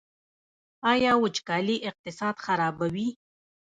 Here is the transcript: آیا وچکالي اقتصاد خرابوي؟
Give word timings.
آیا 0.91 1.11
وچکالي 1.23 1.77
اقتصاد 1.89 2.35
خرابوي؟ 2.45 3.09